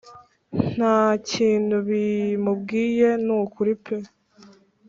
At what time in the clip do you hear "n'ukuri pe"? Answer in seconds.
3.25-3.97